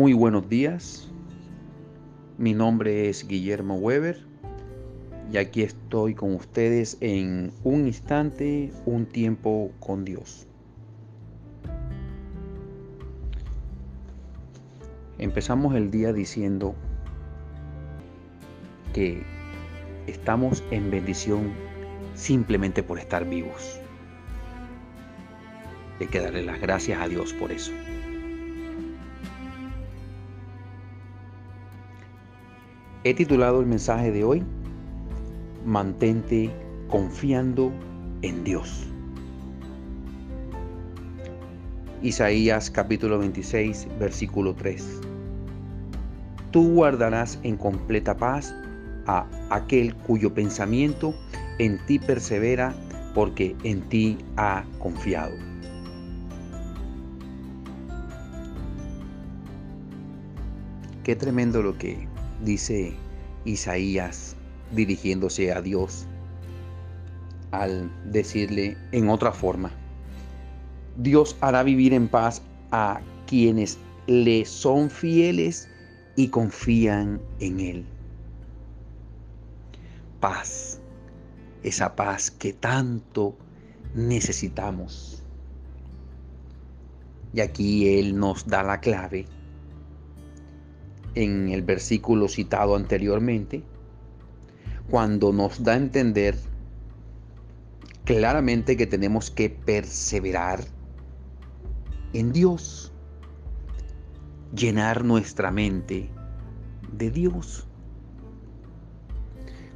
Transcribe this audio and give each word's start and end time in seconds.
Muy 0.00 0.14
buenos 0.14 0.48
días. 0.48 1.10
Mi 2.38 2.54
nombre 2.54 3.10
es 3.10 3.28
Guillermo 3.28 3.74
Weber 3.74 4.16
y 5.30 5.36
aquí 5.36 5.60
estoy 5.62 6.14
con 6.14 6.34
ustedes 6.34 6.96
en 7.02 7.52
un 7.64 7.86
instante, 7.86 8.72
un 8.86 9.04
tiempo 9.04 9.70
con 9.78 10.06
Dios. 10.06 10.46
Empezamos 15.18 15.74
el 15.74 15.90
día 15.90 16.14
diciendo 16.14 16.74
que 18.94 19.22
estamos 20.06 20.64
en 20.70 20.90
bendición 20.90 21.52
simplemente 22.14 22.82
por 22.82 22.98
estar 22.98 23.28
vivos. 23.28 23.78
Hay 26.00 26.06
que 26.06 26.20
darle 26.20 26.42
las 26.42 26.58
gracias 26.58 26.98
a 27.02 27.06
Dios 27.06 27.34
por 27.34 27.52
eso. 27.52 27.72
He 33.02 33.14
titulado 33.14 33.60
el 33.60 33.66
mensaje 33.66 34.12
de 34.12 34.24
hoy, 34.24 34.42
Mantente 35.64 36.50
confiando 36.86 37.72
en 38.20 38.44
Dios. 38.44 38.86
Isaías 42.02 42.70
capítulo 42.70 43.18
26, 43.18 43.88
versículo 43.98 44.54
3. 44.54 45.00
Tú 46.50 46.74
guardarás 46.74 47.38
en 47.42 47.56
completa 47.56 48.14
paz 48.18 48.54
a 49.06 49.26
aquel 49.48 49.94
cuyo 49.94 50.34
pensamiento 50.34 51.14
en 51.58 51.78
ti 51.86 51.98
persevera 51.98 52.74
porque 53.14 53.56
en 53.64 53.80
ti 53.88 54.18
ha 54.36 54.62
confiado. 54.78 55.32
Qué 61.02 61.16
tremendo 61.16 61.62
lo 61.62 61.78
que 61.78 62.09
dice 62.44 62.94
Isaías 63.44 64.36
dirigiéndose 64.72 65.52
a 65.52 65.60
Dios 65.60 66.06
al 67.50 67.90
decirle 68.10 68.76
en 68.92 69.08
otra 69.08 69.32
forma, 69.32 69.72
Dios 70.96 71.36
hará 71.40 71.62
vivir 71.62 71.92
en 71.92 72.08
paz 72.08 72.42
a 72.70 73.00
quienes 73.26 73.78
le 74.06 74.44
son 74.44 74.90
fieles 74.90 75.68
y 76.16 76.28
confían 76.28 77.20
en 77.40 77.60
Él. 77.60 77.86
Paz, 80.20 80.80
esa 81.62 81.96
paz 81.96 82.30
que 82.30 82.52
tanto 82.52 83.36
necesitamos. 83.94 85.22
Y 87.32 87.40
aquí 87.40 87.98
Él 87.98 88.18
nos 88.18 88.46
da 88.46 88.62
la 88.62 88.80
clave 88.80 89.26
en 91.14 91.48
el 91.48 91.62
versículo 91.62 92.28
citado 92.28 92.76
anteriormente, 92.76 93.62
cuando 94.88 95.32
nos 95.32 95.62
da 95.62 95.72
a 95.72 95.76
entender 95.76 96.36
claramente 98.04 98.76
que 98.76 98.86
tenemos 98.86 99.30
que 99.30 99.50
perseverar 99.50 100.64
en 102.12 102.32
Dios, 102.32 102.92
llenar 104.54 105.04
nuestra 105.04 105.50
mente 105.50 106.10
de 106.92 107.10
Dios, 107.10 107.66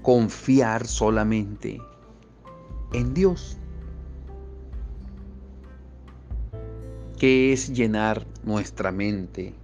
confiar 0.00 0.86
solamente 0.86 1.80
en 2.92 3.14
Dios. 3.14 3.58
¿Qué 7.18 7.52
es 7.52 7.72
llenar 7.72 8.26
nuestra 8.42 8.90
mente 8.90 9.54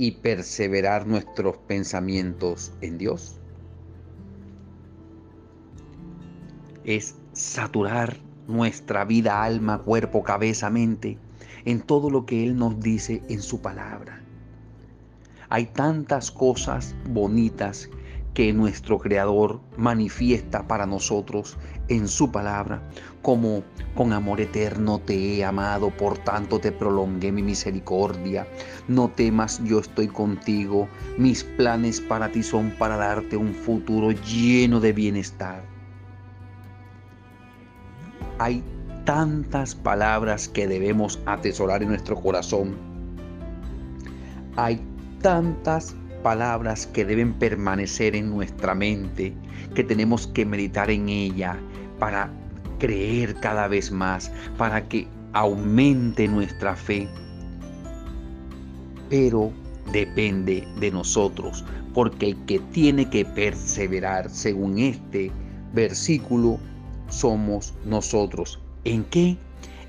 y 0.00 0.12
perseverar 0.12 1.06
nuestros 1.06 1.58
pensamientos 1.58 2.72
en 2.80 2.96
Dios? 2.96 3.38
Es 6.84 7.16
saturar 7.34 8.16
nuestra 8.48 9.04
vida, 9.04 9.44
alma, 9.44 9.82
cuerpo, 9.82 10.22
cabeza, 10.22 10.70
mente, 10.70 11.18
en 11.66 11.82
todo 11.82 12.08
lo 12.08 12.24
que 12.24 12.42
Él 12.42 12.56
nos 12.56 12.80
dice 12.80 13.22
en 13.28 13.42
su 13.42 13.60
palabra. 13.60 14.24
Hay 15.50 15.66
tantas 15.66 16.30
cosas 16.30 16.94
bonitas 17.10 17.90
que 18.34 18.52
nuestro 18.52 18.98
Creador 18.98 19.60
manifiesta 19.76 20.66
para 20.66 20.86
nosotros 20.86 21.56
en 21.88 22.06
su 22.06 22.30
palabra, 22.30 22.82
como 23.22 23.62
con 23.94 24.12
amor 24.12 24.40
eterno 24.40 25.00
te 25.00 25.14
he 25.14 25.44
amado, 25.44 25.90
por 25.90 26.16
tanto 26.18 26.60
te 26.60 26.70
prolongué 26.70 27.32
mi 27.32 27.42
misericordia. 27.42 28.46
No 28.88 29.08
temas, 29.08 29.62
yo 29.64 29.80
estoy 29.80 30.08
contigo. 30.08 30.88
Mis 31.18 31.42
planes 31.42 32.00
para 32.00 32.30
ti 32.30 32.42
son 32.42 32.70
para 32.78 32.96
darte 32.96 33.36
un 33.36 33.52
futuro 33.52 34.12
lleno 34.12 34.80
de 34.80 34.92
bienestar. 34.92 35.62
Hay 38.38 38.62
tantas 39.04 39.74
palabras 39.74 40.48
que 40.48 40.68
debemos 40.68 41.18
atesorar 41.26 41.82
en 41.82 41.88
nuestro 41.88 42.16
corazón. 42.16 42.76
Hay 44.56 44.80
tantas 45.20 45.94
palabras 46.22 46.86
que 46.86 47.04
deben 47.04 47.32
permanecer 47.34 48.14
en 48.14 48.30
nuestra 48.30 48.74
mente, 48.74 49.32
que 49.74 49.84
tenemos 49.84 50.26
que 50.26 50.44
meditar 50.44 50.90
en 50.90 51.08
ella 51.08 51.58
para 51.98 52.30
creer 52.78 53.34
cada 53.36 53.68
vez 53.68 53.90
más, 53.90 54.32
para 54.56 54.86
que 54.88 55.06
aumente 55.32 56.26
nuestra 56.28 56.74
fe. 56.76 57.08
Pero 59.08 59.52
depende 59.92 60.66
de 60.78 60.90
nosotros, 60.90 61.64
porque 61.94 62.30
el 62.30 62.44
que 62.46 62.58
tiene 62.72 63.08
que 63.08 63.24
perseverar, 63.24 64.30
según 64.30 64.78
este 64.78 65.30
versículo, 65.72 66.58
somos 67.08 67.74
nosotros. 67.84 68.60
¿En 68.84 69.04
qué? 69.04 69.36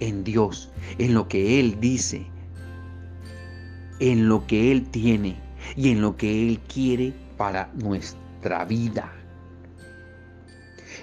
En 0.00 0.24
Dios, 0.24 0.70
en 0.98 1.14
lo 1.14 1.26
que 1.28 1.58
Él 1.58 1.78
dice, 1.80 2.26
en 3.98 4.28
lo 4.28 4.46
que 4.46 4.70
Él 4.70 4.84
tiene 4.90 5.45
y 5.74 5.90
en 5.90 6.00
lo 6.00 6.16
que 6.16 6.48
Él 6.48 6.60
quiere 6.68 7.12
para 7.36 7.70
nuestra 7.74 8.64
vida. 8.64 9.12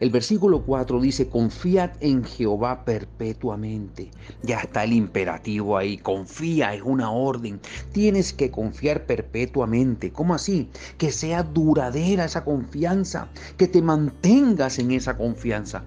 El 0.00 0.08
versículo 0.08 0.62
4 0.62 0.98
dice, 0.98 1.28
confiad 1.28 1.90
en 2.00 2.24
Jehová 2.24 2.86
perpetuamente. 2.86 4.10
Ya 4.42 4.60
está 4.60 4.84
el 4.84 4.94
imperativo 4.94 5.76
ahí, 5.76 5.98
confía, 5.98 6.74
es 6.74 6.80
una 6.82 7.10
orden. 7.10 7.60
Tienes 7.92 8.32
que 8.32 8.50
confiar 8.50 9.04
perpetuamente. 9.04 10.10
¿Cómo 10.10 10.34
así? 10.34 10.70
Que 10.96 11.12
sea 11.12 11.42
duradera 11.42 12.24
esa 12.24 12.44
confianza, 12.44 13.28
que 13.58 13.68
te 13.68 13.82
mantengas 13.82 14.78
en 14.78 14.92
esa 14.92 15.18
confianza. 15.18 15.84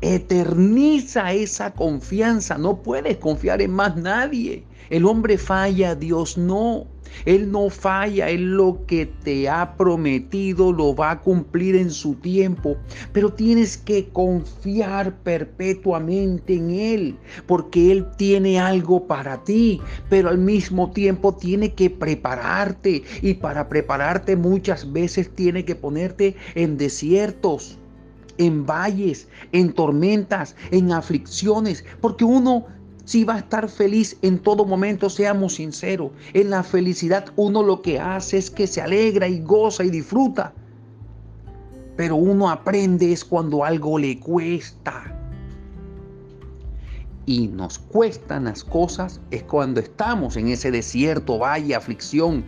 Eterniza 0.00 1.32
esa 1.32 1.72
confianza. 1.72 2.58
No 2.58 2.82
puedes 2.82 3.16
confiar 3.18 3.60
en 3.62 3.72
más 3.72 3.96
nadie. 3.96 4.64
El 4.90 5.04
hombre 5.04 5.36
falla, 5.36 5.94
Dios 5.94 6.38
no. 6.38 6.86
Él 7.24 7.50
no 7.50 7.70
falla, 7.70 8.30
Él 8.30 8.56
lo 8.56 8.84
que 8.86 9.06
te 9.06 9.48
ha 9.48 9.76
prometido 9.76 10.72
lo 10.72 10.94
va 10.94 11.12
a 11.12 11.20
cumplir 11.20 11.76
en 11.76 11.90
su 11.90 12.14
tiempo, 12.14 12.76
pero 13.12 13.32
tienes 13.32 13.76
que 13.76 14.08
confiar 14.08 15.16
perpetuamente 15.22 16.54
en 16.54 16.70
Él, 16.70 17.16
porque 17.46 17.92
Él 17.92 18.06
tiene 18.16 18.60
algo 18.60 19.06
para 19.06 19.42
ti, 19.44 19.80
pero 20.08 20.28
al 20.28 20.38
mismo 20.38 20.90
tiempo 20.90 21.34
tiene 21.34 21.74
que 21.74 21.90
prepararte 21.90 23.02
y 23.22 23.34
para 23.34 23.68
prepararte 23.68 24.36
muchas 24.36 24.92
veces 24.92 25.34
tiene 25.34 25.64
que 25.64 25.74
ponerte 25.74 26.36
en 26.54 26.76
desiertos 26.76 27.78
en 28.38 28.64
valles, 28.64 29.28
en 29.52 29.72
tormentas, 29.72 30.56
en 30.70 30.92
aflicciones, 30.92 31.84
porque 32.00 32.24
uno 32.24 32.66
si 33.08 33.24
va 33.24 33.36
a 33.36 33.38
estar 33.38 33.70
feliz 33.70 34.18
en 34.20 34.38
todo 34.38 34.66
momento, 34.66 35.08
seamos 35.08 35.54
sinceros. 35.54 36.10
En 36.34 36.50
la 36.50 36.62
felicidad 36.62 37.32
uno 37.36 37.62
lo 37.62 37.80
que 37.80 37.98
hace 37.98 38.36
es 38.36 38.50
que 38.50 38.66
se 38.66 38.82
alegra 38.82 39.26
y 39.26 39.40
goza 39.40 39.82
y 39.82 39.88
disfruta. 39.88 40.52
Pero 41.96 42.16
uno 42.16 42.50
aprende 42.50 43.10
es 43.10 43.24
cuando 43.24 43.64
algo 43.64 43.98
le 43.98 44.20
cuesta. 44.20 45.18
Y 47.24 47.48
nos 47.48 47.78
cuestan 47.78 48.44
las 48.44 48.62
cosas 48.62 49.22
es 49.30 49.42
cuando 49.44 49.80
estamos 49.80 50.36
en 50.36 50.48
ese 50.48 50.70
desierto, 50.70 51.38
valle, 51.38 51.74
aflicción, 51.74 52.44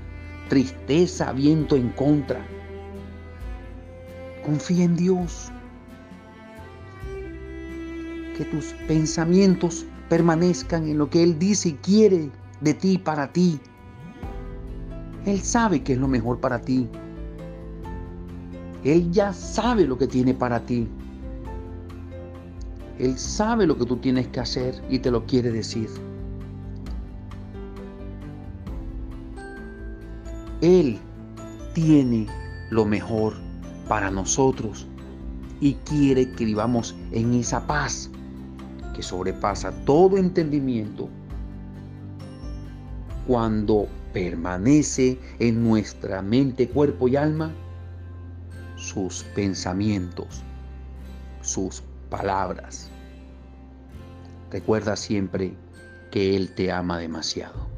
tristeza, 0.51 1.33
viento 1.33 1.75
en 1.75 1.89
contra. 1.93 2.47
Confía 4.45 4.85
en 4.85 4.97
Dios. 4.97 5.51
Que 8.41 8.47
tus 8.47 8.73
pensamientos 8.89 9.85
permanezcan 10.09 10.89
en 10.89 10.97
lo 10.97 11.11
que 11.11 11.23
Él 11.23 11.39
dice 11.39 11.69
y 11.69 11.73
quiere 11.75 12.31
de 12.63 12.73
ti 12.73 12.97
para 12.97 13.31
ti. 13.31 13.61
Él 15.27 15.43
sabe 15.43 15.83
que 15.83 15.93
es 15.93 15.99
lo 15.99 16.09
mejor 16.09 16.41
para 16.41 16.59
ti. 16.59 16.89
Él 18.83 19.13
ya 19.13 19.35
sabe 19.35 19.87
lo 19.87 19.99
que 19.99 20.07
tiene 20.07 20.33
para 20.33 20.65
ti. 20.65 20.89
Él 22.99 23.19
sabe 23.19 23.67
lo 23.67 23.77
que 23.77 23.85
tú 23.85 23.99
tienes 23.99 24.27
que 24.29 24.41
hacer 24.41 24.83
y 24.89 25.01
te 25.01 25.11
lo 25.11 25.27
quiere 25.27 25.51
decir. 25.51 25.91
Él 30.63 30.99
tiene 31.75 32.27
lo 32.71 32.87
mejor 32.87 33.35
para 33.87 34.11
nosotros 34.11 34.87
y 35.61 35.75
quiere 35.75 36.33
que 36.33 36.47
vivamos 36.47 36.97
en 37.13 37.35
esa 37.35 37.67
paz 37.67 38.11
sobrepasa 39.03 39.73
todo 39.85 40.17
entendimiento 40.17 41.09
cuando 43.27 43.87
permanece 44.13 45.19
en 45.39 45.63
nuestra 45.63 46.23
mente, 46.23 46.69
cuerpo 46.69 47.09
y 47.09 47.17
alma 47.17 47.53
sus 48.77 49.23
pensamientos, 49.35 50.43
sus 51.43 51.83
palabras. 52.09 52.91
Recuerda 54.51 54.97
siempre 54.97 55.55
que 56.11 56.35
Él 56.35 56.53
te 56.55 56.73
ama 56.73 56.99
demasiado. 56.99 57.69